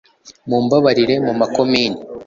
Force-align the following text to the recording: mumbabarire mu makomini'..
mumbabarire 0.49 1.15
mu 1.25 1.33
makomini'.. 1.39 1.99